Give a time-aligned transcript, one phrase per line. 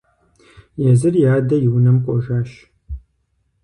[0.89, 2.49] Езыр и адэ и унэм кӀуэжащ.